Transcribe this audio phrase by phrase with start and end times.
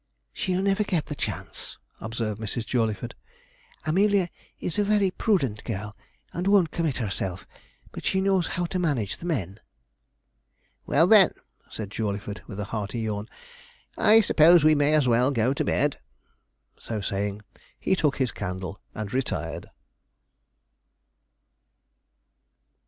[0.33, 2.65] 'She'll never get the chance,' observed Mrs.
[2.65, 3.13] Jawleyford.
[3.85, 5.95] 'Amelia is a very prudent girl,
[6.33, 7.45] and won't commit herself,
[7.91, 9.59] but she knows how to manage the men.'
[10.87, 11.35] 'Well, then,'
[11.69, 13.29] said Jawleyford, with a hearty yawn,
[13.95, 15.99] 'I suppose we may as well go to bed.'
[16.79, 17.43] So saying,
[17.79, 19.69] he took his candle and retired.